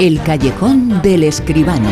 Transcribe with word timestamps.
El 0.00 0.22
callejón 0.22 1.02
del 1.02 1.24
escribano. 1.24 1.90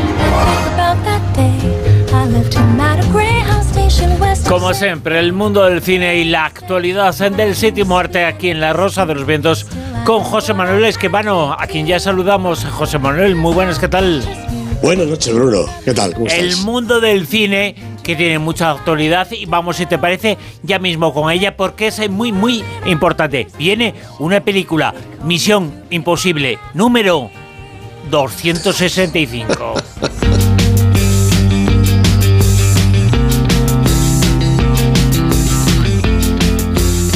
Como 4.48 4.72
siempre, 4.72 5.18
el 5.18 5.34
mundo 5.34 5.66
del 5.66 5.82
cine 5.82 6.16
y 6.16 6.24
la 6.24 6.46
actualidad 6.46 7.14
del 7.14 7.54
séptimo 7.54 7.98
arte 7.98 8.24
aquí 8.24 8.48
en 8.48 8.60
La 8.60 8.72
Rosa 8.72 9.04
de 9.04 9.14
los 9.14 9.26
Vientos 9.26 9.66
con 10.06 10.24
José 10.24 10.54
Manuel 10.54 10.86
Esquivano, 10.86 11.52
a 11.52 11.66
quien 11.66 11.86
ya 11.86 12.00
saludamos. 12.00 12.64
José 12.64 12.98
Manuel, 12.98 13.34
muy 13.36 13.52
buenas, 13.52 13.78
¿qué 13.78 13.88
tal? 13.88 14.22
Buenas 14.80 15.06
noches, 15.06 15.34
Bruno. 15.34 15.66
¿Qué 15.84 15.92
tal? 15.92 16.14
¿Cómo 16.14 16.28
el 16.28 16.56
mundo 16.56 17.00
del 17.00 17.26
cine 17.26 17.74
que 18.02 18.16
tiene 18.16 18.38
mucha 18.38 18.70
actualidad 18.70 19.30
y 19.32 19.44
vamos, 19.44 19.76
si 19.76 19.84
te 19.84 19.98
parece, 19.98 20.38
ya 20.62 20.78
mismo 20.78 21.12
con 21.12 21.30
ella 21.30 21.58
porque 21.58 21.88
es 21.88 22.08
muy, 22.08 22.32
muy 22.32 22.64
importante. 22.86 23.48
Viene 23.58 23.92
una 24.18 24.40
película, 24.40 24.94
Misión 25.24 25.84
Imposible, 25.90 26.58
número 26.72 27.30
265. 28.10 29.74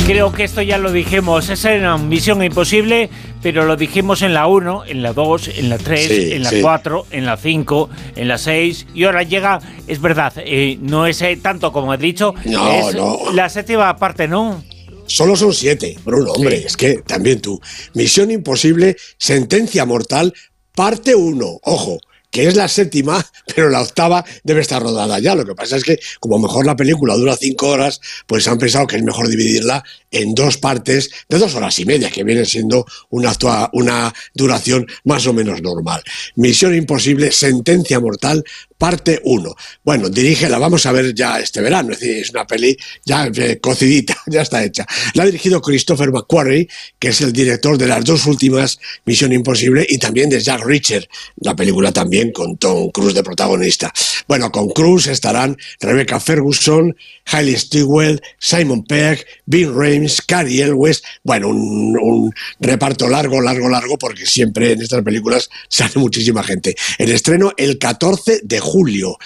Creo 0.06 0.32
que 0.32 0.44
esto 0.44 0.60
ya 0.62 0.78
lo 0.78 0.92
dijimos, 0.92 1.48
esa 1.48 1.72
era 1.72 1.94
una 1.94 2.04
misión 2.04 2.42
imposible, 2.42 3.08
pero 3.40 3.64
lo 3.64 3.76
dijimos 3.76 4.22
en 4.22 4.34
la 4.34 4.46
1, 4.46 4.84
en 4.86 5.02
la 5.02 5.12
2, 5.12 5.48
en 5.56 5.68
la 5.68 5.78
3, 5.78 6.10
en 6.32 6.42
la 6.42 6.50
4, 6.60 7.06
en 7.12 7.24
la 7.24 7.36
5, 7.36 7.90
en 8.16 8.28
la 8.28 8.36
6, 8.36 8.88
y 8.94 9.04
ahora 9.04 9.22
llega, 9.22 9.60
es 9.86 10.00
verdad, 10.00 10.32
eh, 10.38 10.76
no 10.82 11.06
es 11.06 11.22
eh, 11.22 11.38
tanto 11.40 11.72
como 11.72 11.94
he 11.94 11.98
dicho, 11.98 12.34
no, 12.44 12.72
es 12.72 12.94
no. 12.94 13.32
la 13.32 13.48
séptima 13.48 13.96
parte, 13.96 14.26
¿no? 14.28 14.62
Solo 15.06 15.36
son 15.36 15.52
siete, 15.52 15.98
Bruno, 16.04 16.32
hombre, 16.32 16.64
es 16.64 16.76
que 16.76 17.02
también 17.06 17.40
tú. 17.40 17.60
Misión 17.94 18.30
imposible, 18.30 18.96
sentencia 19.18 19.84
mortal, 19.84 20.32
parte 20.74 21.14
1, 21.14 21.58
ojo 21.62 21.98
que 22.32 22.48
es 22.48 22.56
la 22.56 22.66
séptima, 22.66 23.24
pero 23.54 23.68
la 23.68 23.82
octava 23.82 24.24
debe 24.42 24.62
estar 24.62 24.82
rodada 24.82 25.20
ya. 25.20 25.34
Lo 25.36 25.44
que 25.44 25.54
pasa 25.54 25.76
es 25.76 25.84
que, 25.84 26.00
como 26.18 26.38
mejor 26.38 26.66
la 26.66 26.74
película 26.74 27.14
dura 27.14 27.36
cinco 27.36 27.68
horas, 27.68 28.00
pues 28.26 28.48
han 28.48 28.58
pensado 28.58 28.86
que 28.86 28.96
es 28.96 29.02
mejor 29.02 29.28
dividirla 29.28 29.84
en 30.10 30.34
dos 30.34 30.58
partes 30.58 31.10
de 31.28 31.38
dos 31.38 31.54
horas 31.54 31.78
y 31.78 31.84
media, 31.84 32.10
que 32.10 32.24
viene 32.24 32.44
siendo 32.44 32.86
una, 33.10 34.12
duración 34.34 34.86
más 35.04 35.26
o 35.26 35.32
menos 35.32 35.60
normal. 35.62 36.02
Misión 36.36 36.74
Imposible, 36.74 37.32
Sentencia 37.32 38.00
Mortal, 38.00 38.44
parte 38.78 39.20
1. 39.24 39.54
Bueno, 39.84 40.08
dirige, 40.08 40.48
la 40.48 40.58
vamos 40.58 40.86
a 40.86 40.92
ver 40.92 41.14
ya 41.14 41.38
este 41.38 41.60
verano, 41.60 41.92
es 41.92 42.00
decir, 42.00 42.16
es 42.16 42.30
una 42.30 42.46
peli 42.46 42.76
ya 43.04 43.26
eh, 43.26 43.58
cocidita, 43.60 44.16
ya 44.26 44.42
está 44.42 44.64
hecha. 44.64 44.86
La 45.14 45.22
ha 45.22 45.26
dirigido 45.26 45.60
Christopher 45.60 46.10
McQuarrie, 46.10 46.68
que 46.98 47.08
es 47.08 47.20
el 47.20 47.32
director 47.32 47.78
de 47.78 47.86
las 47.86 48.04
dos 48.04 48.26
últimas 48.26 48.78
Misión 49.04 49.32
Imposible 49.32 49.86
y 49.88 49.98
también 49.98 50.30
de 50.30 50.40
Jack 50.40 50.64
Reacher, 50.64 51.08
la 51.36 51.54
película 51.54 51.92
también 51.92 52.21
con 52.30 52.56
Tom 52.56 52.90
Cruise 52.90 53.14
de 53.14 53.24
protagonista. 53.24 53.92
Bueno, 54.28 54.52
con 54.52 54.68
Cruise 54.70 55.08
estarán 55.08 55.56
Rebecca 55.80 56.20
Ferguson, 56.20 56.96
Hailey 57.26 57.56
Stewell, 57.56 58.20
Simon 58.38 58.84
Pegg, 58.84 59.24
Bill 59.46 59.74
Rames, 59.74 60.22
Carrie 60.22 60.62
Elwes, 60.62 61.02
bueno, 61.24 61.48
un, 61.48 61.98
un 62.00 62.32
reparto 62.60 63.08
largo, 63.08 63.40
largo, 63.40 63.68
largo, 63.68 63.98
porque 63.98 64.26
siempre 64.26 64.72
en 64.72 64.82
estas 64.82 65.02
películas 65.02 65.50
sale 65.68 65.92
muchísima 65.96 66.42
gente. 66.42 66.76
El 66.98 67.10
estreno 67.10 67.52
el 67.56 67.78
14 67.78 68.40
de 68.44 68.60
julio. 68.60 69.18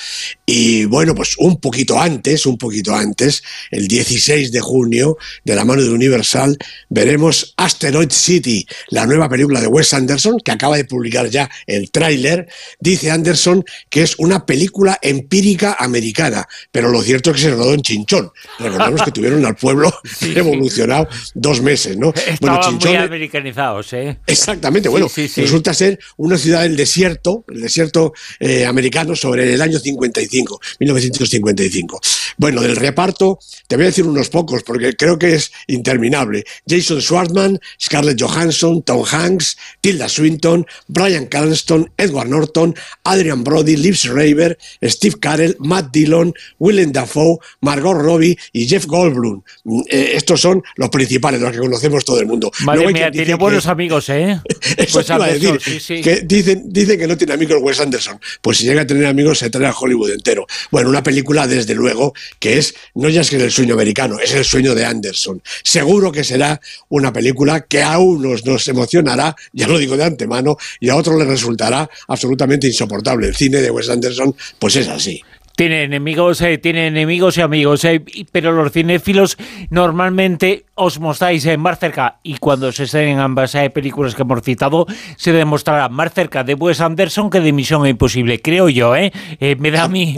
Y 0.47 0.84
bueno, 0.84 1.14
pues 1.14 1.34
un 1.39 1.61
poquito 1.61 2.00
antes, 2.00 2.47
un 2.47 2.56
poquito 2.56 2.94
antes, 2.94 3.42
el 3.70 3.89
16 3.89 4.52
de 4.52 4.61
junio, 4.61 5.19
de 5.44 5.55
la 5.55 5.64
mano 5.64 5.83
de 5.83 5.91
Universal, 5.91 6.56
veremos 6.89 7.55
Asteroid 7.56 8.11
City, 8.11 8.67
la 8.89 9.06
nueva 9.06 9.28
película 9.28 9.61
de 9.61 9.67
Wes 9.67 9.92
Anderson, 9.92 10.39
que 10.41 10.52
acaba 10.52 10.77
de 10.77 10.84
publicar 10.84 11.28
ya 11.28 11.50
el 11.67 11.91
tráiler. 11.91 12.48
Dice 12.87 13.11
Anderson 13.11 13.64
que 13.91 14.02
es 14.02 14.14
una 14.19 14.47
película 14.47 14.97
empírica 15.02 15.77
americana, 15.77 16.47
pero 16.70 16.89
lo 16.89 17.02
cierto 17.02 17.30
es 17.30 17.36
que 17.36 17.42
se 17.42 17.51
rodó 17.51 17.74
en 17.74 17.83
Chinchón. 17.83 18.30
Recordemos 18.61 19.02
que 19.02 19.11
tuvieron 19.11 19.45
al 19.45 19.57
pueblo 19.57 19.92
revolucionado 20.20 21.08
dos 21.35 21.61
meses, 21.63 21.96
¿no? 21.96 22.14
bueno, 22.41 22.61
Chinchón, 22.63 22.92
muy 22.92 23.02
americanizados, 23.02 23.92
¿eh? 23.92 24.19
Exactamente, 24.25 24.89
bueno, 24.89 25.08
resulta 25.13 25.75
ser 25.75 25.98
una 26.19 26.39
ciudad 26.39 26.63
del 26.63 26.77
desierto, 26.77 27.45
el 27.48 27.63
desierto 27.63 28.13
eh, 28.39 28.64
americano 28.64 29.17
sobre 29.17 29.52
el 29.52 29.61
año 29.61 29.80
55, 29.80 30.61
1955. 30.79 32.01
Bueno, 32.36 32.61
del 32.61 32.77
reparto 32.77 33.41
te 33.67 33.75
voy 33.75 33.86
a 33.86 33.89
decir 33.89 34.07
unos 34.07 34.29
pocos 34.29 34.63
porque 34.63 34.95
creo 34.95 35.19
que 35.19 35.35
es 35.35 35.51
interminable. 35.67 36.45
Jason 36.69 37.01
Schwartzman, 37.01 37.58
Scarlett 37.83 38.23
Johansson, 38.23 38.83
Tom 38.83 39.05
Hanks, 39.11 39.57
Tilda 39.80 40.08
Swinton, 40.08 40.64
Brian 40.86 41.27
Cranston, 41.27 41.91
Edward 41.96 42.29
Norton, 42.29 42.76
Adrian 43.05 43.42
Brody, 43.45 43.77
Liv 43.77 43.97
Schreiber, 43.97 44.57
Steve 44.83 45.17
Carell, 45.20 45.57
Matt 45.59 45.92
Dillon, 45.92 46.33
Willem 46.59 46.92
Dafoe, 46.92 47.39
Margot 47.61 47.95
Robbie 47.95 48.39
y 48.53 48.67
Jeff 48.67 48.87
Goldblum. 48.87 49.42
Mm, 49.64 49.81
eh, 49.89 50.11
estos 50.14 50.41
son 50.41 50.63
los 50.77 50.91
principales, 50.91 51.41
los 51.41 51.53
que 51.53 51.59
conocemos 51.59 52.05
todo 52.05 52.20
el 52.20 52.27
mundo. 52.27 52.51
Madre 52.64 52.92
mía, 52.92 53.11
tiene 53.11 53.35
buenos 53.35 53.67
amigos, 53.67 54.09
¿eh? 54.09 54.41
Eso 54.77 54.92
pues 54.92 55.10
a 55.10 55.18
decir, 55.18 56.02
que 56.02 56.22
dicen, 56.24 56.64
dicen 56.66 56.98
que 56.98 57.06
no 57.06 57.16
tiene 57.16 57.34
amigos 57.34 57.58
Wes 57.62 57.80
Anderson. 57.80 58.20
Pues 58.40 58.58
si 58.58 58.64
llega 58.64 58.82
a 58.82 58.86
tener 58.86 59.06
amigos 59.06 59.38
se 59.38 59.50
trae 59.50 59.66
a 59.66 59.72
Hollywood 59.72 60.10
entero. 60.10 60.46
Bueno, 60.70 60.88
una 60.88 61.02
película, 61.02 61.46
desde 61.46 61.74
luego, 61.74 62.14
que 62.38 62.58
es, 62.58 62.74
no 62.94 63.08
ya 63.08 63.20
es 63.20 63.30
que 63.30 63.36
es 63.36 63.42
el 63.42 63.52
sueño 63.52 63.74
americano, 63.74 64.18
es 64.18 64.34
el 64.34 64.44
sueño 64.44 64.74
de 64.74 64.84
Anderson. 64.84 65.42
Seguro 65.62 66.12
que 66.12 66.24
será 66.24 66.60
una 66.88 67.12
película 67.12 67.60
que 67.62 67.82
a 67.82 67.98
unos 67.98 68.44
nos 68.44 68.66
emocionará, 68.68 69.36
ya 69.52 69.68
lo 69.68 69.78
digo 69.78 69.96
de 69.96 70.04
antemano, 70.04 70.56
y 70.80 70.88
a 70.88 70.96
otros 70.96 71.18
les 71.18 71.28
resultará 71.28 71.88
absolutamente 72.08 72.66
insoportable. 72.66 73.28
El 73.28 73.36
cine 73.36 73.60
de 73.60 73.70
Wes 73.70 73.88
Anderson, 73.88 74.34
pues 74.58 74.77
es 74.77 74.88
así. 74.88 75.22
Tiene 75.56 75.84
enemigos, 75.84 76.40
eh, 76.42 76.58
tiene 76.58 76.86
enemigos 76.86 77.39
y 77.39 77.40
amigos, 77.40 77.84
eh, 77.86 78.05
pero 78.30 78.52
los 78.52 78.72
cinéfilos 78.72 79.39
normalmente 79.70 80.67
os 80.74 81.00
mostráis 81.00 81.46
eh, 81.46 81.56
más 81.56 81.78
cerca 81.78 82.20
y 82.22 82.36
cuando 82.36 82.70
se 82.70 82.84
estén 82.84 83.18
ambas 83.18 83.55
eh, 83.55 83.70
películas 83.70 84.14
que 84.14 84.22
hemos 84.22 84.42
citado 84.42 84.86
se 85.16 85.33
demostrará 85.33 85.89
más 85.89 86.12
cerca 86.12 86.45
de 86.45 86.52
Wes 86.52 86.83
Anderson 86.83 87.30
que 87.30 87.40
de 87.40 87.52
Misión 87.52 87.86
Imposible, 87.86 88.42
creo 88.42 88.68
yo, 88.68 88.95
¿eh? 88.95 89.11
me, 89.58 89.70
da 89.70 89.84
a 89.84 89.89
mí, 89.89 90.14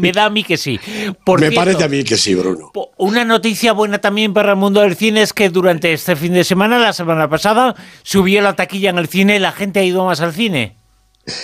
me, 0.00 0.12
da 0.12 0.24
a 0.24 0.30
mí 0.30 0.42
que 0.42 0.56
sí. 0.56 0.80
me 1.38 1.52
parece 1.52 1.84
a 1.84 1.88
mí 1.88 2.02
que 2.02 2.16
sí, 2.16 2.34
Bruno. 2.34 2.72
Una 2.96 3.24
noticia 3.24 3.72
buena 3.72 3.98
también 3.98 4.34
para 4.34 4.50
el 4.50 4.56
mundo 4.56 4.80
del 4.80 4.96
cine 4.96 5.22
es 5.22 5.32
que 5.32 5.50
durante 5.50 5.92
este 5.92 6.16
fin 6.16 6.32
de 6.32 6.42
semana, 6.42 6.80
la 6.80 6.92
semana 6.92 7.28
pasada, 7.28 7.76
subió 8.02 8.42
la 8.42 8.54
taquilla 8.54 8.90
en 8.90 8.98
el 8.98 9.06
cine 9.06 9.36
y 9.36 9.38
la 9.38 9.52
gente 9.52 9.78
ha 9.78 9.84
ido 9.84 10.04
más 10.04 10.20
al 10.20 10.32
cine. 10.32 10.74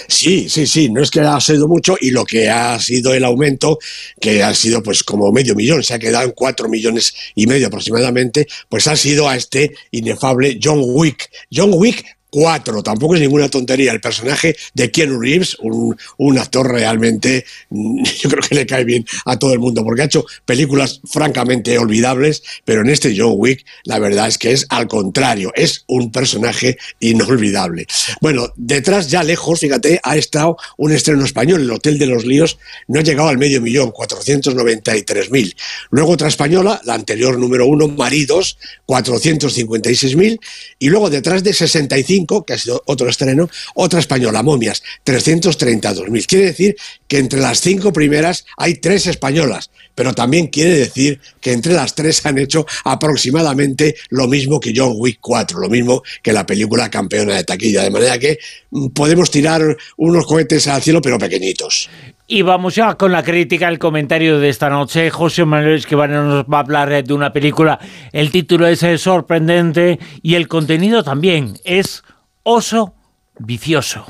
Sí, 0.09 0.49
sí, 0.49 0.67
sí, 0.67 0.89
no 0.91 1.03
es 1.03 1.11
que 1.11 1.21
ha 1.21 1.41
sido 1.41 1.67
mucho 1.67 1.97
y 2.01 2.11
lo 2.11 2.25
que 2.25 2.49
ha 2.49 2.79
sido 2.79 3.15
el 3.15 3.25
aumento, 3.25 3.79
que 4.21 4.43
ha 4.43 4.55
sido 4.55 4.83
pues 4.83 5.03
como 5.03 5.33
medio 5.33 5.55
millón, 5.55 5.83
se 5.83 5.95
ha 5.95 5.99
quedado 5.99 6.25
en 6.25 6.33
cuatro 6.33 6.69
millones 6.69 7.15
y 7.35 7.47
medio 7.47 7.67
aproximadamente, 7.67 8.47
pues 8.69 8.87
ha 8.87 8.97
sido 8.97 9.29
a 9.29 9.37
este 9.37 9.75
inefable 9.91 10.59
John 10.63 10.81
Wick. 10.83 11.31
John 11.53 11.71
Wick 11.75 12.05
Cuatro, 12.35 12.83
tampoco 12.83 13.15
es 13.15 13.21
ninguna 13.21 13.51
tontería. 13.51 13.93
El 13.93 14.01
personaje 14.01 14.57
de 14.73 14.91
Keanu 14.91 15.21
Reeves, 15.21 15.55
un, 15.61 16.39
actor 16.39 16.67
realmente, 16.73 17.45
yo 17.69 18.31
creo 18.31 18.43
que 18.43 18.55
le 18.55 18.65
cae 18.65 18.85
bien 18.85 19.05
a 19.27 19.39
todo 19.39 19.53
el 19.53 19.59
mundo, 19.59 19.85
porque 19.85 20.01
ha 20.01 20.07
hecho 20.07 20.25
películas 20.47 21.03
francamente 21.05 21.77
olvidables, 21.77 22.43
pero 22.65 22.81
en 22.81 22.89
este 22.89 23.15
John 23.15 23.35
Wick 23.37 23.67
la 23.85 23.99
verdad 23.99 24.29
es 24.29 24.39
que 24.39 24.53
es 24.53 24.65
al 24.71 24.89
contrario, 24.89 25.53
es 25.55 25.85
un 25.89 26.11
personaje 26.11 26.79
inolvidable. 27.01 27.87
Bueno, 28.23 28.51
detrás 28.57 29.11
ya 29.11 29.23
lejos, 29.23 29.61
fíjate, 29.61 30.01
ha 30.03 30.17
estado 30.17 30.57
un 30.79 30.93
estreno 30.93 31.27
español, 31.27 31.61
El 31.61 31.71
Hotel 31.71 31.99
de 31.99 32.07
los 32.07 32.25
Líos, 32.25 32.57
no 32.89 32.99
ha 32.99 33.03
llegado 33.03 33.29
al 33.29 33.37
medio 33.37 33.61
millón, 33.61 33.93
493.000. 33.93 35.55
Luego 35.91 36.13
otra 36.13 36.29
española, 36.29 36.81
la 36.85 36.95
anterior 36.95 37.39
número 37.39 37.67
uno, 37.67 37.89
Maridos, 37.89 38.57
456.000, 38.87 40.41
y 40.79 40.89
luego 40.89 41.11
detrás 41.11 41.45
de 41.45 41.53
65 41.53 42.22
que 42.27 42.55
ha 42.55 42.59
sido 42.59 42.83
otro 42.87 43.09
estreno, 43.09 43.49
otra 43.75 44.01
española, 44.01 44.43
Momias, 44.43 44.83
332.000. 45.05 46.27
Quiere 46.27 46.47
decir 46.47 46.77
que 47.09 47.19
entre 47.19 47.41
las 47.41 47.61
cinco 47.61 47.93
primeras 47.93 48.45
hay 48.57 48.75
tres 48.75 49.07
españolas, 49.07 49.71
pero 49.95 50.15
también 50.15 50.47
quiere 50.47 50.75
decir 50.75 51.21
que 51.41 51.53
entre 51.53 51.75
las 51.75 51.95
tres 51.95 52.25
han 52.25 52.39
hecho 52.39 52.67
aproximadamente 52.85 53.97
lo 54.11 54.27
mismo 54.29 54.61
que 54.61 54.73
John 54.75 54.95
Wick 54.97 55.19
4, 55.21 55.59
lo 55.61 55.69
mismo 55.69 56.03
que 56.23 56.33
la 56.33 56.47
película 56.47 56.91
campeona 56.91 57.37
de 57.37 57.45
taquilla, 57.45 57.83
de 57.83 57.91
manera 57.91 58.19
que 58.19 58.39
mm, 58.71 58.89
podemos 58.89 59.31
tirar 59.31 59.77
unos 59.97 60.27
cohetes 60.27 60.67
al 60.69 60.83
cielo, 60.83 61.01
pero 61.03 61.19
pequeñitos. 61.19 61.91
Y 62.27 62.43
vamos 62.43 62.75
ya 62.75 62.95
con 62.95 63.13
la 63.13 63.23
crítica, 63.23 63.69
el 63.69 63.79
comentario 63.79 64.39
de 64.39 64.49
esta 64.49 64.71
noche. 64.71 65.11
José 65.11 65.45
Manuel 65.45 65.75
Esquivano 65.75 66.25
nos 66.25 66.45
va 66.45 66.59
a 66.59 66.61
hablar 66.61 67.05
de 67.05 67.13
una 67.13 67.33
película. 67.33 67.79
El 68.11 68.31
título 68.31 68.67
es 68.67 68.83
eh, 68.83 68.97
sorprendente 68.97 69.99
y 70.23 70.37
el 70.37 70.49
contenido 70.49 71.03
también 71.03 71.59
es 71.65 72.03
Oso 72.45 72.95
Vicioso. 73.39 74.05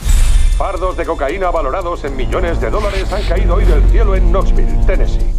Fardos 0.57 0.97
de 0.97 1.05
cocaína 1.05 1.51
valorados 1.51 2.03
en 2.05 2.17
millones 2.17 2.61
de 2.61 2.71
dólares 2.71 3.13
han 3.13 3.23
caído 3.25 3.57
hoy 3.57 3.65
del 3.67 3.83
cielo 3.91 4.15
en 4.15 4.31
Knoxville, 4.33 4.87
Tennessee. 4.87 5.35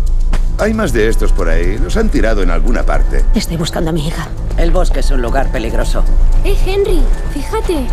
Hay 0.60 0.76
más 0.76 0.94
de 0.94 1.08
estos 1.08 1.32
por 1.32 1.50
ahí. 1.50 1.80
Los 1.80 1.98
han 1.98 2.10
tirado 2.10 2.44
en 2.44 2.52
alguna 2.52 2.84
parte. 2.84 3.26
Estoy 3.34 3.58
buscando 3.58 3.90
a 3.90 3.94
mi 3.94 4.08
hija. 4.08 4.28
El 4.58 4.70
bosque 4.70 5.00
es 5.00 5.10
un 5.10 5.24
lugar 5.24 5.52
peligroso. 5.52 6.04
¡Eh, 6.46 6.56
Henry! 6.66 7.02
Fíjate. 7.34 7.88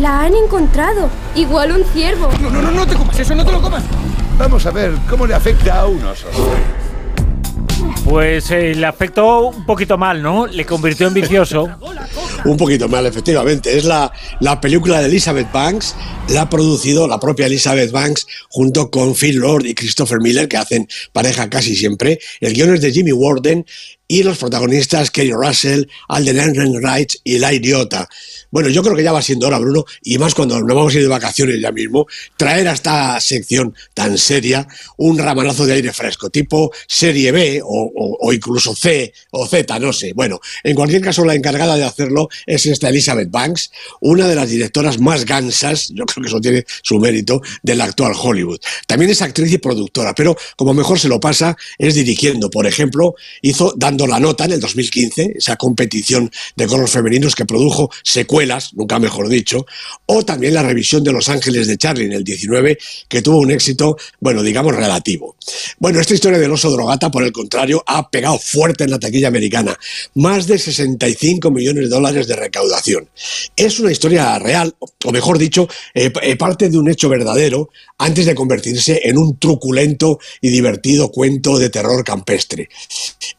La 0.00 0.22
han 0.22 0.34
encontrado. 0.34 1.10
Igual 1.34 1.72
un 1.72 1.84
ciervo. 1.84 2.30
No, 2.40 2.50
no, 2.50 2.62
no, 2.62 2.70
no 2.70 2.86
te 2.86 2.94
comas 2.94 3.18
eso, 3.20 3.34
no 3.34 3.44
te 3.44 3.52
lo 3.52 3.60
comas. 3.60 3.84
Vamos 4.38 4.64
a 4.64 4.70
ver 4.70 4.94
cómo 5.10 5.26
le 5.26 5.34
afecta 5.34 5.80
a 5.80 5.86
un 5.86 6.02
oso. 6.06 6.28
Pues 8.04 8.50
eh, 8.50 8.74
le 8.74 8.86
afectó 8.86 9.48
un 9.48 9.66
poquito 9.66 9.98
mal, 9.98 10.22
¿no? 10.22 10.46
Le 10.46 10.64
convirtió 10.64 11.06
en 11.06 11.14
vicioso. 11.14 11.68
Un 12.44 12.56
poquito 12.56 12.88
mal, 12.88 13.06
efectivamente. 13.06 13.76
Es 13.76 13.84
la, 13.84 14.12
la 14.40 14.60
película 14.60 15.00
de 15.00 15.06
Elizabeth 15.06 15.50
Banks. 15.52 15.94
La 16.28 16.42
ha 16.42 16.50
producido 16.50 17.06
la 17.06 17.20
propia 17.20 17.46
Elizabeth 17.46 17.90
Banks 17.90 18.26
junto 18.48 18.90
con 18.90 19.14
Phil 19.14 19.36
Lord 19.36 19.66
y 19.66 19.74
Christopher 19.74 20.20
Miller, 20.20 20.48
que 20.48 20.56
hacen 20.56 20.88
pareja 21.12 21.48
casi 21.48 21.76
siempre. 21.76 22.18
El 22.40 22.54
guion 22.54 22.74
es 22.74 22.80
de 22.80 22.92
Jimmy 22.92 23.12
Warden 23.12 23.64
y 24.12 24.22
los 24.22 24.36
protagonistas 24.36 25.10
Kerry 25.10 25.32
Russell, 25.32 25.84
Alden 26.08 26.38
Ehrenreich 26.38 27.18
y 27.24 27.38
La 27.38 27.50
Idiota. 27.54 28.06
Bueno, 28.50 28.68
yo 28.68 28.82
creo 28.82 28.94
que 28.94 29.02
ya 29.02 29.10
va 29.12 29.22
siendo 29.22 29.46
hora, 29.46 29.58
Bruno, 29.58 29.86
y 30.02 30.18
más 30.18 30.34
cuando 30.34 30.60
nos 30.60 30.76
vamos 30.76 30.92
a 30.92 30.96
ir 30.98 31.02
de 31.02 31.08
vacaciones 31.08 31.58
ya 31.58 31.72
mismo, 31.72 32.06
traer 32.36 32.68
a 32.68 32.72
esta 32.72 33.18
sección 33.22 33.74
tan 33.94 34.18
seria 34.18 34.68
un 34.98 35.16
ramalazo 35.18 35.64
de 35.64 35.72
aire 35.72 35.94
fresco, 35.94 36.28
tipo 36.28 36.70
serie 36.86 37.32
B 37.32 37.62
o, 37.64 38.18
o- 38.20 38.32
incluso 38.34 38.74
C 38.74 39.14
o 39.30 39.46
Z, 39.46 39.78
no 39.78 39.94
sé. 39.94 40.12
Bueno, 40.12 40.40
en 40.62 40.74
cualquier 40.74 41.00
caso, 41.00 41.24
la 41.24 41.34
encargada 41.34 41.78
de 41.78 41.84
hacerlo 41.84 42.28
es 42.44 42.66
esta 42.66 42.90
Elizabeth 42.90 43.30
Banks, 43.30 43.70
una 44.02 44.28
de 44.28 44.34
las 44.34 44.50
directoras 44.50 45.00
más 45.00 45.24
gansas, 45.24 45.88
yo 45.94 46.04
creo 46.04 46.22
que 46.22 46.28
eso 46.28 46.40
tiene 46.40 46.66
su 46.82 46.98
mérito, 46.98 47.40
del 47.62 47.80
actual 47.80 48.12
Hollywood. 48.22 48.60
También 48.86 49.10
es 49.10 49.22
actriz 49.22 49.50
y 49.52 49.56
productora, 49.58 50.14
pero 50.14 50.36
como 50.56 50.74
mejor 50.74 50.98
se 51.00 51.08
lo 51.08 51.18
pasa 51.18 51.56
es 51.78 51.94
dirigiendo. 51.94 52.50
Por 52.50 52.66
ejemplo, 52.66 53.14
hizo 53.40 53.72
Dando 53.74 54.01
la 54.06 54.20
Nota 54.20 54.44
en 54.44 54.52
el 54.52 54.60
2015, 54.60 55.34
esa 55.36 55.56
competición 55.56 56.30
de 56.56 56.66
coros 56.66 56.90
femeninos 56.90 57.34
que 57.34 57.44
produjo 57.44 57.90
secuelas, 58.02 58.74
nunca 58.74 58.98
mejor 58.98 59.28
dicho, 59.28 59.66
o 60.06 60.24
también 60.24 60.54
la 60.54 60.62
revisión 60.62 61.04
de 61.04 61.12
Los 61.12 61.28
Ángeles 61.28 61.66
de 61.66 61.78
Charlie 61.78 62.06
en 62.06 62.12
el 62.12 62.24
19, 62.24 62.78
que 63.08 63.22
tuvo 63.22 63.38
un 63.38 63.50
éxito, 63.50 63.96
bueno, 64.20 64.42
digamos 64.42 64.74
relativo. 64.74 65.36
Bueno, 65.78 66.00
esta 66.00 66.14
historia 66.14 66.38
del 66.38 66.50
oso 66.52 66.70
drogata, 66.70 67.10
por 67.10 67.24
el 67.24 67.32
contrario, 67.32 67.82
ha 67.86 68.08
pegado 68.10 68.38
fuerte 68.38 68.84
en 68.84 68.90
la 68.90 68.98
taquilla 68.98 69.28
americana. 69.28 69.78
Más 70.14 70.46
de 70.46 70.58
65 70.58 71.50
millones 71.50 71.84
de 71.84 71.90
dólares 71.90 72.26
de 72.26 72.36
recaudación. 72.36 73.08
Es 73.56 73.80
una 73.80 73.92
historia 73.92 74.38
real, 74.38 74.74
o 75.04 75.12
mejor 75.12 75.38
dicho, 75.38 75.68
eh, 75.94 76.12
eh, 76.22 76.36
parte 76.36 76.68
de 76.68 76.78
un 76.78 76.90
hecho 76.90 77.08
verdadero 77.08 77.70
antes 78.02 78.26
de 78.26 78.34
convertirse 78.34 79.00
en 79.04 79.16
un 79.16 79.38
truculento 79.38 80.18
y 80.40 80.48
divertido 80.48 81.12
cuento 81.12 81.58
de 81.58 81.70
terror 81.70 82.02
campestre. 82.02 82.68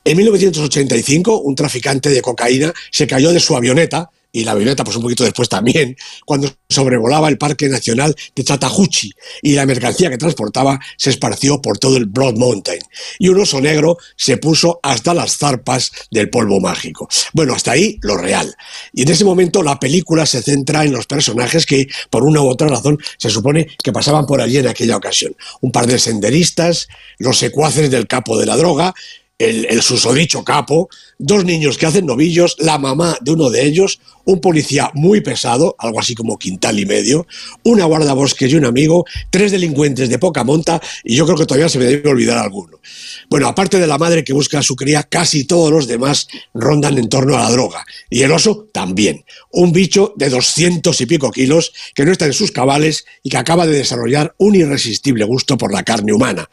En 0.06 0.16
1985, 0.16 1.40
un 1.40 1.54
traficante 1.54 2.10
de 2.10 2.22
cocaína 2.22 2.74
se 2.90 3.06
cayó 3.06 3.34
de 3.34 3.42
su 3.42 3.58
avioneta, 3.58 4.10
y 4.36 4.44
la 4.44 4.52
avioneta, 4.52 4.84
pues 4.84 4.98
un 4.98 5.04
poquito 5.04 5.24
después 5.24 5.48
también, 5.48 5.96
cuando 6.26 6.52
sobrevolaba 6.68 7.30
el 7.30 7.38
Parque 7.38 7.70
Nacional 7.70 8.16
de 8.36 8.44
Chattahoochee 8.44 9.12
y 9.44 9.54
la 9.54 9.68
mercancía 9.68 10.10
que 10.10 10.18
transportaba 10.18 10.80
se 10.98 11.12
esparció 11.12 11.62
por 11.62 11.78
todo 11.78 11.98
el 11.98 12.08
Broad 12.08 12.36
Mountain. 12.36 12.80
Y 13.20 13.30
un 13.30 13.40
oso 13.40 13.62
negro 13.62 13.98
se 14.18 14.38
puso 14.38 14.80
hasta 14.82 15.14
las 15.14 15.38
zarpas 15.38 15.92
del 16.10 16.32
polvo 16.32 16.60
mágico. 16.60 17.08
Bueno, 17.34 17.54
hasta 17.54 17.74
ahí 17.74 18.00
lo 18.02 18.18
real. 18.18 18.54
Y 18.92 19.04
en 19.04 19.12
ese 19.12 19.24
momento 19.24 19.62
la 19.62 19.80
película 19.80 20.26
se 20.26 20.42
centra 20.42 20.84
en 20.84 20.94
los 20.94 21.06
personajes 21.06 21.68
que, 21.68 21.88
por 22.10 22.24
una 22.24 22.42
u 22.42 22.48
otra 22.48 22.68
razón, 22.68 22.98
se 23.18 23.30
supone 23.30 23.68
que 23.84 23.94
pasaban 23.94 24.26
por 24.26 24.42
allí 24.42 24.58
en 24.58 24.68
aquella 24.68 24.98
ocasión. 24.98 25.36
Un 25.62 25.72
par 25.72 25.86
de 25.86 26.00
senderistas, 26.00 26.88
los 27.20 27.38
secuaces 27.38 27.92
del 27.92 28.08
capo 28.08 28.40
de 28.40 28.48
la 28.48 28.58
droga, 28.58 28.96
el, 29.40 29.82
susodicho 29.82 30.44
capo, 30.44 30.90
dos 31.18 31.44
niños 31.46 31.78
que 31.78 31.86
hacen 31.86 32.06
novillos, 32.06 32.56
la 32.60 32.78
mamá 32.78 33.18
de 33.22 33.32
uno 33.32 33.50
de 33.50 33.66
ellos, 33.66 34.00
un 34.26 34.40
policía 34.40 34.90
muy 34.94 35.22
pesado, 35.22 35.76
algo 35.80 36.00
así 36.00 36.16
como 36.16 36.38
quintal 36.38 36.80
y 36.80 36.86
medio, 36.86 37.28
una 37.64 37.86
guardabosques 37.86 38.52
y 38.52 38.56
un 38.56 38.66
amigo, 38.66 39.06
tres 39.30 39.52
delincuentes 39.52 40.10
de 40.10 40.20
poca 40.20 40.44
monta 40.44 40.82
y 41.04 41.16
yo 41.16 41.26
creo 41.26 41.38
que 41.38 41.46
todavía 41.46 41.68
se 41.68 41.80
me 41.80 41.86
debe 41.86 42.10
olvidar 42.10 42.38
alguno. 42.38 42.80
Bueno, 43.30 43.48
aparte 43.48 43.80
de 43.80 43.88
la 43.88 43.98
madre 43.98 44.24
que 44.24 44.34
busca 44.34 44.60
a 44.60 44.64
su 44.64 44.76
cría, 44.76 45.04
casi 45.04 45.46
todos 45.46 45.72
los 45.72 45.88
demás 45.88 46.28
rondan 46.54 46.98
en 46.98 47.10
torno 47.10 47.36
a 47.36 47.42
la 47.44 47.52
droga. 47.52 47.86
Y 48.10 48.22
el 48.22 48.32
oso 48.32 48.70
también. 48.72 49.26
Un 49.52 49.72
bicho 49.72 50.14
de 50.16 50.30
doscientos 50.30 51.02
y 51.02 51.06
pico 51.06 51.32
kilos 51.32 51.74
que 51.96 52.06
no 52.06 52.12
está 52.12 52.26
en 52.26 52.34
sus 52.34 52.52
cabales 52.52 53.06
y 53.24 53.30
que 53.30 53.38
acaba 53.38 53.66
de 53.66 53.78
desarrollar 53.78 54.36
un 54.38 54.56
irresistible 54.56 55.26
gusto 55.26 55.58
por 55.58 55.74
la 55.74 55.84
carne 55.84 56.14
humana. 56.14 56.50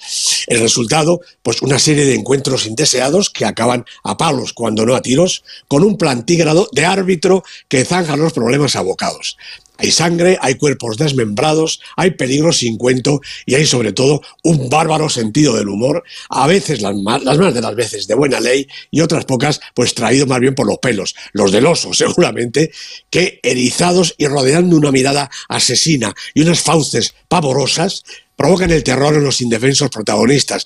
El 0.46 0.60
resultado, 0.60 1.20
pues 1.42 1.62
una 1.62 1.78
serie 1.78 2.04
de 2.04 2.14
encuentros 2.14 2.66
indeseados 2.70 3.30
que 3.30 3.44
acaban 3.44 3.84
a 4.02 4.16
palos, 4.16 4.52
cuando 4.52 4.86
no 4.86 4.94
a 4.94 5.02
tiros, 5.02 5.44
con 5.68 5.84
un 5.84 5.98
plantígrado 5.98 6.68
de 6.72 6.86
árbitro 6.86 7.44
que 7.68 7.84
zanja 7.84 8.16
los 8.16 8.32
problemas 8.32 8.76
abocados. 8.76 9.36
Hay 9.80 9.90
sangre, 9.92 10.36
hay 10.42 10.56
cuerpos 10.56 10.98
desmembrados, 10.98 11.80
hay 11.96 12.10
peligros 12.10 12.58
sin 12.58 12.76
cuento 12.76 13.22
y 13.46 13.54
hay 13.54 13.64
sobre 13.64 13.92
todo 13.92 14.20
un 14.44 14.68
bárbaro 14.68 15.08
sentido 15.08 15.56
del 15.56 15.70
humor, 15.70 16.04
a 16.28 16.46
veces 16.46 16.82
las 16.82 16.94
más, 16.96 17.24
las 17.24 17.38
más 17.38 17.54
de 17.54 17.62
las 17.62 17.74
veces 17.74 18.06
de 18.06 18.14
buena 18.14 18.40
ley 18.40 18.68
y 18.90 19.00
otras 19.00 19.24
pocas 19.24 19.58
pues 19.74 19.94
traído 19.94 20.26
más 20.26 20.38
bien 20.38 20.54
por 20.54 20.66
los 20.66 20.78
pelos, 20.78 21.14
los 21.32 21.50
del 21.50 21.64
oso 21.64 21.94
seguramente, 21.94 22.70
que 23.08 23.40
erizados 23.42 24.14
y 24.18 24.26
rodeando 24.26 24.76
una 24.76 24.92
mirada 24.92 25.30
asesina 25.48 26.14
y 26.34 26.42
unas 26.42 26.60
fauces 26.60 27.14
pavorosas 27.28 28.04
provocan 28.40 28.70
el 28.70 28.82
terror 28.82 29.14
en 29.14 29.22
los 29.22 29.42
indefensos 29.42 29.90
protagonistas. 29.90 30.64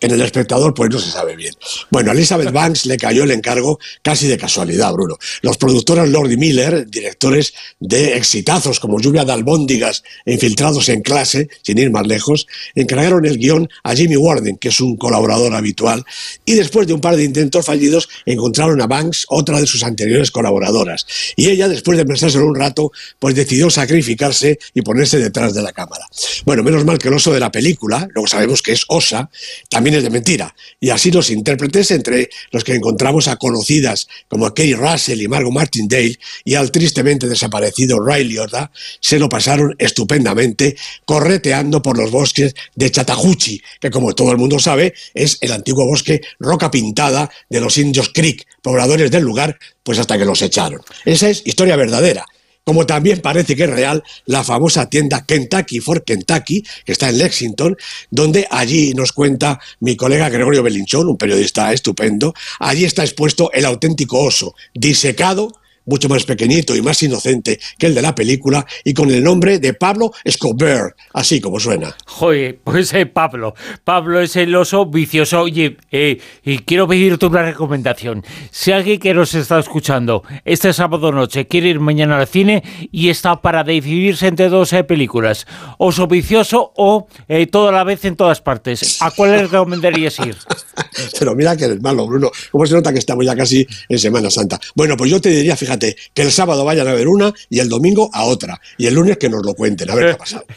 En 0.00 0.12
el 0.12 0.20
espectador, 0.20 0.72
pues 0.74 0.90
no 0.90 1.00
se 1.00 1.10
sabe 1.10 1.34
bien. 1.34 1.52
Bueno, 1.90 2.12
a 2.12 2.14
Elizabeth 2.14 2.52
Banks 2.52 2.86
le 2.86 2.96
cayó 2.96 3.24
el 3.24 3.32
encargo 3.32 3.80
casi 4.00 4.28
de 4.28 4.38
casualidad, 4.38 4.92
Bruno. 4.92 5.18
Los 5.42 5.58
productores 5.58 6.08
Lord 6.08 6.30
y 6.30 6.36
Miller, 6.36 6.88
directores 6.88 7.52
de 7.80 8.16
exitazos 8.16 8.78
como 8.78 9.00
Lluvia 9.00 9.24
de 9.24 9.32
albóndigas 9.32 10.04
Infiltrados 10.24 10.88
en 10.88 11.02
clase, 11.02 11.48
sin 11.62 11.78
ir 11.78 11.90
más 11.90 12.06
lejos, 12.06 12.46
encargaron 12.76 13.26
el 13.26 13.38
guion 13.38 13.68
a 13.82 13.96
Jimmy 13.96 14.16
Warden, 14.16 14.56
que 14.56 14.68
es 14.68 14.80
un 14.80 14.96
colaborador 14.96 15.52
habitual, 15.52 16.04
y 16.44 16.54
después 16.54 16.86
de 16.86 16.92
un 16.92 17.00
par 17.00 17.16
de 17.16 17.24
intentos 17.24 17.66
fallidos, 17.66 18.08
encontraron 18.24 18.80
a 18.80 18.86
Banks, 18.86 19.26
otra 19.30 19.60
de 19.60 19.66
sus 19.66 19.82
anteriores 19.82 20.30
colaboradoras. 20.30 21.04
Y 21.34 21.48
ella, 21.48 21.66
después 21.66 21.98
de 21.98 22.06
pensárselo 22.06 22.46
un 22.46 22.54
rato, 22.54 22.92
pues 23.18 23.34
decidió 23.34 23.68
sacrificarse 23.68 24.60
y 24.74 24.82
ponerse 24.82 25.18
detrás 25.18 25.54
de 25.54 25.62
la 25.62 25.72
cámara. 25.72 26.06
Bueno, 26.44 26.62
menos 26.62 26.84
mal 26.84 26.98
que 26.98 27.15
de 27.24 27.40
la 27.40 27.50
película, 27.50 28.06
luego 28.12 28.26
sabemos 28.26 28.62
que 28.62 28.72
es 28.72 28.84
Osa, 28.88 29.30
también 29.68 29.96
es 29.96 30.02
de 30.02 30.10
mentira. 30.10 30.54
Y 30.78 30.90
así 30.90 31.10
los 31.10 31.30
intérpretes, 31.30 31.90
entre 31.90 32.28
los 32.50 32.62
que 32.62 32.74
encontramos 32.74 33.28
a 33.28 33.36
conocidas 33.36 34.06
como 34.28 34.52
Kay 34.52 34.74
Russell 34.74 35.20
y 35.20 35.28
Margot 35.28 35.52
Martindale 35.52 36.18
y 36.44 36.54
al 36.54 36.70
tristemente 36.70 37.28
desaparecido 37.28 38.00
Ray 38.00 38.24
Liotta, 38.24 38.70
se 39.00 39.18
lo 39.18 39.28
pasaron 39.28 39.74
estupendamente 39.78 40.76
correteando 41.04 41.82
por 41.82 41.98
los 41.98 42.10
bosques 42.10 42.54
de 42.74 42.90
Chattahoochee, 42.90 43.62
que 43.80 43.90
como 43.90 44.14
todo 44.14 44.30
el 44.32 44.38
mundo 44.38 44.58
sabe 44.58 44.94
es 45.14 45.38
el 45.40 45.52
antiguo 45.52 45.86
bosque 45.86 46.20
roca 46.38 46.70
pintada 46.70 47.30
de 47.48 47.60
los 47.60 47.78
indios 47.78 48.10
Creek, 48.12 48.46
pobladores 48.62 49.10
del 49.10 49.22
lugar, 49.22 49.58
pues 49.82 49.98
hasta 49.98 50.18
que 50.18 50.24
los 50.24 50.42
echaron. 50.42 50.82
Esa 51.04 51.28
es 51.28 51.42
historia 51.44 51.76
verdadera 51.76 52.26
como 52.66 52.84
también 52.84 53.20
parece 53.20 53.54
que 53.54 53.62
es 53.62 53.70
real 53.70 54.02
la 54.24 54.42
famosa 54.42 54.90
tienda 54.90 55.24
Kentucky 55.24 55.78
for 55.78 56.02
Kentucky, 56.02 56.64
que 56.84 56.90
está 56.90 57.08
en 57.08 57.18
Lexington, 57.18 57.76
donde 58.10 58.48
allí 58.50 58.92
nos 58.92 59.12
cuenta 59.12 59.60
mi 59.78 59.94
colega 59.96 60.28
Gregorio 60.30 60.64
Belinchón, 60.64 61.06
un 61.06 61.16
periodista 61.16 61.72
estupendo, 61.72 62.34
allí 62.58 62.84
está 62.84 63.04
expuesto 63.04 63.52
el 63.52 63.66
auténtico 63.66 64.18
oso, 64.18 64.56
disecado, 64.74 65.52
mucho 65.86 66.08
más 66.08 66.24
pequeñito 66.24 66.76
y 66.76 66.82
más 66.82 67.02
inocente 67.02 67.58
que 67.78 67.86
el 67.86 67.94
de 67.94 68.02
la 68.02 68.14
película, 68.14 68.66
y 68.84 68.92
con 68.92 69.10
el 69.10 69.22
nombre 69.22 69.58
de 69.58 69.72
Pablo 69.74 70.12
Escobar, 70.24 70.94
así 71.12 71.40
como 71.40 71.58
suena. 71.58 71.96
Joder, 72.04 72.58
pues 72.62 72.92
eh, 72.94 73.06
Pablo. 73.06 73.54
Pablo 73.84 74.20
es 74.20 74.36
el 74.36 74.54
oso 74.54 74.86
vicioso. 74.86 75.40
Oye, 75.40 75.76
eh, 75.90 76.20
y 76.44 76.58
quiero 76.58 76.86
pedirte 76.86 77.26
una 77.26 77.42
recomendación. 77.42 78.24
Si 78.50 78.72
alguien 78.72 79.00
que 79.00 79.14
nos 79.14 79.34
está 79.34 79.58
escuchando 79.58 80.22
este 80.44 80.72
sábado 80.72 81.12
noche 81.12 81.46
quiere 81.46 81.68
ir 81.68 81.80
mañana 81.80 82.18
al 82.18 82.26
cine 82.26 82.62
y 82.92 83.08
está 83.08 83.40
para 83.40 83.64
decidirse 83.64 84.26
entre 84.26 84.48
dos 84.48 84.72
eh, 84.72 84.84
películas, 84.84 85.46
Oso 85.78 86.06
vicioso 86.06 86.72
o 86.76 87.06
eh, 87.28 87.46
Toda 87.46 87.72
la 87.72 87.84
vez 87.84 88.04
en 88.04 88.16
todas 88.16 88.40
partes, 88.40 89.00
¿a 89.00 89.10
cuál 89.10 89.30
le 89.32 89.42
recomendarías 89.46 90.18
ir? 90.20 90.36
Pero 91.18 91.34
mira 91.34 91.56
que 91.56 91.64
eres 91.64 91.80
malo, 91.80 92.06
Bruno. 92.06 92.30
¿Cómo 92.50 92.66
se 92.66 92.74
nota 92.74 92.92
que 92.92 92.98
estamos 92.98 93.24
ya 93.24 93.34
casi 93.34 93.66
en 93.88 93.98
Semana 93.98 94.30
Santa? 94.30 94.60
Bueno, 94.74 94.96
pues 94.96 95.10
yo 95.10 95.20
te 95.20 95.30
diría, 95.30 95.56
fíjate, 95.56 95.96
que 96.14 96.22
el 96.22 96.32
sábado 96.32 96.64
vayan 96.64 96.88
a 96.88 96.94
ver 96.94 97.08
una 97.08 97.32
y 97.48 97.58
el 97.60 97.68
domingo 97.68 98.10
a 98.12 98.24
otra. 98.24 98.60
Y 98.78 98.86
el 98.86 98.94
lunes 98.94 99.16
que 99.18 99.28
nos 99.28 99.44
lo 99.44 99.54
cuenten, 99.54 99.90
a 99.90 99.94
ver 99.94 100.06
qué 100.06 100.12
ha 100.12 100.18
pasado. 100.18 100.44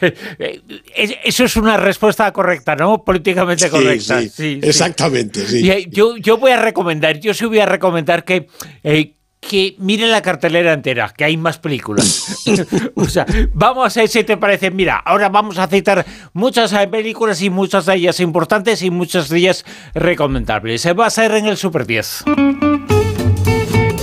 Es- 0.96 1.16
Eso 1.24 1.44
es 1.46 1.56
una 1.56 1.78
respuesta 1.78 2.32
correcta, 2.32 2.76
¿no? 2.76 3.04
Políticamente 3.04 3.66
Sí, 3.66 3.70
correcta. 3.70 4.22
sí, 4.22 4.30
Sí, 4.30 4.60
exactamente, 4.64 5.46
sí. 5.48 5.70
Eh, 5.70 5.88
yo, 5.90 6.18
yo 6.18 6.38
voy 6.38 6.52
a 6.52 6.62
recomendar, 6.62 7.20
yo 7.20 7.34
sí 7.34 7.46
voy 7.46 7.60
a 7.60 7.66
recomendar 7.66 8.24
que, 8.24 8.48
eh, 8.84 9.14
que 9.40 9.76
miren 9.80 10.12
la 10.12 10.22
cartelera 10.22 10.74
entera, 10.74 11.14
que 11.16 11.24
hay 11.24 11.38
más 11.38 11.58
películas. 11.58 12.44
o 12.96 13.06
sea, 13.06 13.26
vamos 13.54 13.96
a 13.96 14.02
ver 14.02 14.10
si 14.10 14.24
te 14.24 14.38
parece. 14.38 14.72
Mira, 14.72 14.98
ahora 14.98 15.30
vamos 15.30 15.58
a 15.58 15.68
citar 15.68 16.06
muchas 16.34 16.74
eh, 16.74 16.88
películas 16.88 17.42
y 17.42 17.50
muchas 17.50 17.86
de 17.86 17.96
ellas 17.96 18.20
importantes 18.20 18.82
y 18.82 18.92
muchas 18.92 19.30
de 19.30 19.38
ellas 19.38 19.66
recomendables. 19.94 20.82
Se 20.82 20.94
va 20.94 21.08
a 21.08 21.10
ser 21.10 21.32
en 21.32 21.46
el 21.46 21.58
Super 21.58 21.86
10. 21.86 22.26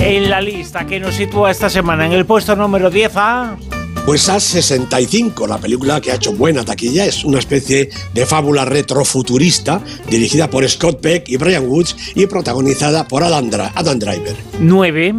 En 0.01 0.31
la 0.31 0.41
lista 0.41 0.87
que 0.87 1.01
nos 1.01 1.15
sitúa 1.15 1.51
esta 1.51 1.69
semana 1.69 2.07
en 2.07 2.13
el 2.13 2.25
puesto 2.27 2.55
número 2.55 2.91
10 2.91 3.13
a 3.17 3.57
Pues 4.07 4.29
A65, 4.29 5.49
la 5.49 5.59
película 5.59 6.01
que 6.01 6.13
ha 6.13 6.15
hecho 6.15 6.33
buena 6.33 6.65
taquilla, 6.65 7.05
es 7.07 7.25
una 7.25 7.41
especie 7.41 7.91
de 8.15 8.25
fábula 8.25 8.65
retrofuturista 8.65 9.83
dirigida 10.09 10.49
por 10.49 10.67
Scott 10.69 11.01
Peck 11.01 11.29
y 11.29 11.37
Brian 11.37 11.67
Woods 11.67 11.97
y 12.15 12.25
protagonizada 12.27 13.09
por 13.09 13.25
Adam, 13.25 13.51
Adam 13.75 13.99
Driver. 13.99 14.37
9. 14.61 15.13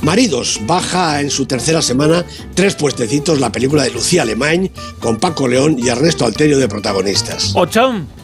Maridos 0.00 0.58
baja 0.66 1.20
en 1.20 1.28
su 1.30 1.44
tercera 1.44 1.82
semana 1.82 2.24
tres 2.54 2.76
puestecitos 2.76 3.40
la 3.40 3.52
película 3.52 3.82
de 3.82 3.90
Lucía 3.90 4.22
Alemán 4.22 4.70
con 5.00 5.18
Paco 5.18 5.46
León 5.46 5.76
y 5.78 5.88
Ernesto 5.88 6.24
Alterio 6.24 6.58
de 6.58 6.66
protagonistas. 6.66 7.52
8. 7.54 8.23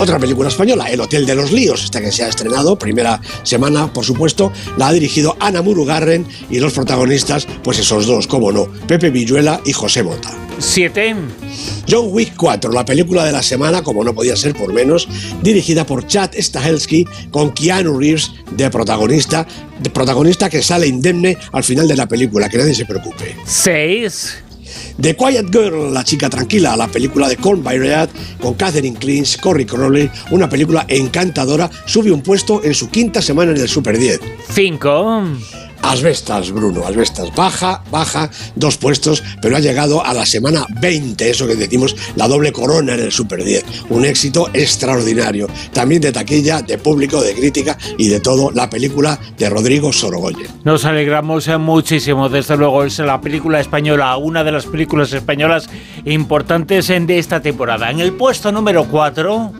Otra 0.00 0.18
película 0.18 0.48
española, 0.48 0.86
El 0.90 0.98
Hotel 1.02 1.26
de 1.26 1.34
los 1.34 1.52
Líos, 1.52 1.84
esta 1.84 2.00
que 2.00 2.10
se 2.10 2.24
ha 2.24 2.28
estrenado, 2.28 2.78
primera 2.78 3.20
semana, 3.42 3.92
por 3.92 4.02
supuesto, 4.02 4.50
la 4.78 4.88
ha 4.88 4.92
dirigido 4.94 5.36
Ana 5.38 5.60
Murugarren 5.60 6.26
y 6.48 6.58
los 6.58 6.72
protagonistas, 6.72 7.46
pues 7.62 7.80
esos 7.80 8.06
dos, 8.06 8.26
cómo 8.26 8.50
no, 8.50 8.66
Pepe 8.86 9.10
Villuela 9.10 9.60
y 9.62 9.74
José 9.74 10.02
Mota. 10.02 10.30
7. 10.58 11.16
John 11.86 12.06
Wick 12.12 12.32
4, 12.34 12.72
la 12.72 12.86
película 12.86 13.26
de 13.26 13.32
la 13.32 13.42
semana, 13.42 13.82
como 13.82 14.02
no 14.02 14.14
podía 14.14 14.36
ser 14.36 14.54
por 14.54 14.72
menos, 14.72 15.06
dirigida 15.42 15.84
por 15.84 16.06
Chad 16.06 16.30
Stahelski 16.32 17.06
con 17.30 17.52
Keanu 17.52 17.98
Reeves 17.98 18.32
de 18.52 18.70
protagonista, 18.70 19.46
de 19.82 19.90
protagonista 19.90 20.48
que 20.48 20.62
sale 20.62 20.86
indemne 20.86 21.36
al 21.52 21.62
final 21.62 21.86
de 21.86 21.96
la 21.96 22.08
película, 22.08 22.48
que 22.48 22.56
nadie 22.56 22.74
se 22.74 22.86
preocupe. 22.86 23.36
6. 23.44 24.44
The 25.00 25.16
Quiet 25.16 25.50
Girl, 25.50 25.92
la 25.92 26.04
chica 26.04 26.28
tranquila, 26.28 26.76
la 26.76 26.88
película 26.88 27.28
de 27.28 27.36
Colm 27.36 27.62
Byriad 27.62 28.08
con 28.40 28.54
Catherine 28.54 28.98
Clinch, 28.98 29.40
Corey 29.40 29.66
Crowley, 29.66 30.10
una 30.30 30.48
película 30.48 30.84
encantadora, 30.88 31.70
sube 31.86 32.10
un 32.10 32.22
puesto 32.22 32.62
en 32.64 32.74
su 32.74 32.90
quinta 32.90 33.22
semana 33.22 33.52
en 33.52 33.58
el 33.58 33.68
Super 33.68 33.98
10. 33.98 34.20
5. 34.52 35.24
Asbestas, 35.82 36.50
Bruno, 36.52 36.86
Asbestas. 36.86 37.34
Baja, 37.34 37.82
baja, 37.90 38.30
dos 38.54 38.76
puestos, 38.76 39.22
pero 39.42 39.56
ha 39.56 39.60
llegado 39.60 40.04
a 40.04 40.14
la 40.14 40.26
semana 40.26 40.66
20, 40.80 41.30
eso 41.30 41.46
que 41.46 41.56
decimos, 41.56 41.96
la 42.16 42.28
doble 42.28 42.52
corona 42.52 42.94
en 42.94 43.00
el 43.00 43.12
Super 43.12 43.42
10. 43.44 43.64
Un 43.90 44.04
éxito 44.04 44.48
extraordinario. 44.52 45.48
También 45.72 46.00
de 46.00 46.12
taquilla, 46.12 46.62
de 46.62 46.78
público, 46.78 47.20
de 47.22 47.34
crítica 47.34 47.76
y 47.98 48.08
de 48.08 48.20
todo, 48.20 48.50
la 48.50 48.68
película 48.68 49.18
de 49.38 49.48
Rodrigo 49.48 49.92
Sorogoyen. 49.92 50.48
Nos 50.64 50.84
alegramos 50.84 51.48
muchísimo, 51.58 52.28
desde 52.28 52.56
luego 52.56 52.84
es 52.84 52.98
la 52.98 53.20
película 53.20 53.60
española, 53.60 54.16
una 54.16 54.44
de 54.44 54.52
las 54.52 54.66
películas 54.66 55.12
españolas 55.12 55.68
importantes 56.04 56.88
de 56.88 57.18
esta 57.18 57.40
temporada. 57.40 57.90
En 57.90 58.00
el 58.00 58.12
puesto 58.12 58.52
número 58.52 58.84
4, 58.84 59.52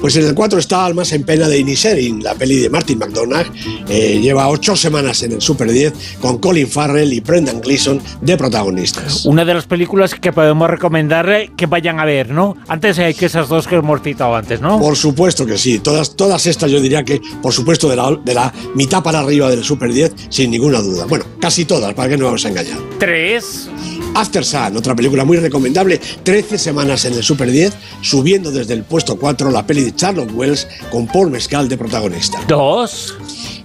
Pues 0.00 0.16
en 0.16 0.26
el 0.26 0.34
4 0.34 0.58
está 0.58 0.84
Almas 0.84 1.12
en 1.12 1.24
pena 1.24 1.48
de 1.48 1.58
Inisherin, 1.58 2.22
la 2.22 2.34
peli 2.34 2.56
de 2.56 2.70
Martin 2.70 2.98
McDonagh. 2.98 3.46
Eh, 3.88 4.20
lleva 4.20 4.48
ocho 4.48 4.76
semanas 4.76 5.22
en 5.22 5.32
el 5.32 5.40
Super 5.40 5.70
10 5.70 5.92
con 6.20 6.38
Colin 6.38 6.68
Farrell 6.68 7.12
y 7.12 7.20
Brendan 7.20 7.60
Gleeson 7.60 8.00
de 8.20 8.36
protagonistas. 8.36 9.24
una 9.26 9.44
de 9.44 9.54
las 9.54 9.66
películas 9.66 10.14
que 10.14 10.32
podemos 10.32 10.68
recomendar 10.70 11.28
eh, 11.30 11.50
que 11.56 11.66
vayan 11.66 11.98
a 11.98 12.04
ver, 12.04 12.30
¿no? 12.30 12.56
Antes 12.68 12.98
hay 12.98 13.14
que 13.14 13.26
esas 13.26 13.48
dos 13.48 13.66
que 13.66 13.76
hemos 13.76 14.02
citado 14.02 14.34
antes, 14.36 14.60
¿no? 14.60 14.78
Por 14.78 14.96
supuesto 14.96 15.46
que 15.46 15.58
sí, 15.58 15.78
todas, 15.78 16.14
todas 16.14 16.46
estas 16.46 16.70
yo 16.70 16.80
diría 16.80 17.02
que, 17.04 17.20
por 17.42 17.52
supuesto, 17.52 17.88
de 17.88 17.96
la, 17.96 18.16
de 18.24 18.34
la 18.34 18.52
mitad 18.74 19.02
para 19.02 19.20
arriba 19.20 19.48
del 19.50 19.64
Super 19.64 19.92
10, 19.92 20.12
sin 20.28 20.50
ninguna 20.50 20.80
duda. 20.80 21.06
Bueno, 21.06 21.24
casi 21.40 21.64
todas, 21.64 21.94
para 21.94 22.08
que 22.10 22.16
no 22.16 22.26
vamos 22.26 22.44
a 22.44 22.48
engañar. 22.48 22.78
3. 22.98 23.68
After 24.16 24.42
Sun, 24.42 24.78
otra 24.78 24.96
película 24.96 25.26
muy 25.26 25.36
recomendable, 25.36 26.00
13 26.22 26.56
semanas 26.56 27.04
en 27.04 27.12
el 27.12 27.22
Super 27.22 27.50
10, 27.50 27.74
subiendo 28.00 28.50
desde 28.50 28.72
el 28.72 28.82
puesto 28.82 29.18
4 29.18 29.50
la 29.50 29.66
peli 29.66 29.82
de 29.82 29.94
Charlotte 29.94 30.32
Wells 30.32 30.66
con 30.90 31.06
Paul 31.06 31.30
Mescal 31.30 31.68
de 31.68 31.76
protagonista. 31.76 32.40
2. 32.48 33.14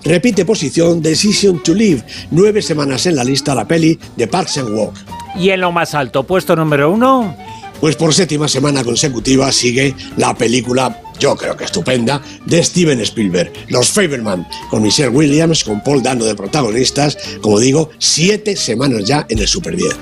Repite 0.04 0.44
posición 0.44 1.02
Decision 1.02 1.64
to 1.64 1.74
Live, 1.74 2.04
nueve 2.32 2.62
semanas 2.62 3.06
en 3.06 3.16
la 3.16 3.24
lista 3.24 3.56
la 3.56 3.66
peli 3.66 3.98
de 4.18 4.28
Parks 4.28 4.58
and 4.58 4.78
Walk. 4.78 4.96
Y 5.38 5.52
en 5.52 5.62
lo 5.62 5.72
más 5.72 5.96
alto, 5.96 6.24
puesto 6.24 6.54
número 6.54 6.92
1. 6.92 7.38
Pues 7.80 7.96
por 7.96 8.14
séptima 8.14 8.50
semana 8.50 8.84
consecutiva 8.84 9.50
sigue 9.54 9.96
la 10.18 10.36
película, 10.36 11.02
yo 11.22 11.36
creo 11.38 11.56
que 11.56 11.64
estupenda, 11.66 12.20
de 12.46 12.64
Steven 12.64 13.00
Spielberg, 13.02 13.54
Los 13.70 13.90
Faberman, 13.92 14.48
con 14.72 14.82
Michelle 14.82 15.10
Williams, 15.10 15.64
con 15.64 15.82
Paul 15.84 16.02
Dano 16.02 16.26
de 16.26 16.34
protagonistas, 16.36 17.16
como 17.42 17.60
digo, 17.60 17.92
siete 18.00 18.56
semanas 18.56 19.06
ya 19.06 19.26
en 19.30 19.38
el 19.40 19.48
Super 19.48 19.76
10. 19.76 19.96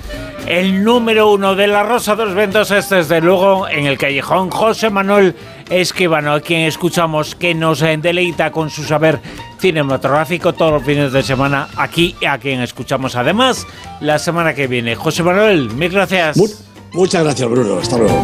El 0.47 0.83
número 0.83 1.31
uno 1.31 1.53
de 1.55 1.67
la 1.67 1.83
Rosa 1.83 2.15
de 2.15 2.25
los 2.25 2.33
Ventos 2.33 2.71
es 2.71 2.89
desde 2.89 3.19
luego 3.21 3.67
en 3.67 3.85
el 3.85 3.97
callejón 3.97 4.49
José 4.49 4.89
Manuel 4.89 5.35
Esquivano, 5.69 6.33
a 6.33 6.39
quien 6.41 6.61
escuchamos 6.61 7.35
que 7.35 7.53
nos 7.53 7.81
deleita 7.81 8.51
con 8.51 8.69
su 8.71 8.83
saber 8.83 9.19
cinematográfico 9.59 10.53
todos 10.53 10.71
los 10.71 10.83
fines 10.83 11.11
de 11.11 11.21
semana 11.21 11.67
aquí, 11.75 12.15
a 12.27 12.37
quien 12.39 12.61
escuchamos 12.61 13.15
además 13.15 13.67
la 13.99 14.17
semana 14.17 14.55
que 14.55 14.67
viene. 14.67 14.95
José 14.95 15.21
Manuel, 15.21 15.69
mil 15.71 15.89
gracias. 15.91 16.37
Mu- 16.37 16.47
muchas 16.93 17.23
gracias, 17.23 17.47
Bruno. 17.49 17.77
Hasta 17.77 17.97
luego. 17.97 18.23